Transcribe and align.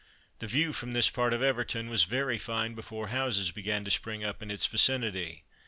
The 0.39 0.47
view 0.47 0.73
from 0.73 0.93
this 0.93 1.11
part 1.11 1.31
of 1.31 1.43
Everton 1.43 1.87
was 1.87 2.05
very 2.05 2.39
fine 2.39 2.73
before 2.73 3.09
houses 3.09 3.51
began 3.51 3.85
to 3.85 3.91
spring 3.91 4.23
up 4.23 4.41
in 4.41 4.49
its 4.49 4.65
vicinity. 4.65 5.43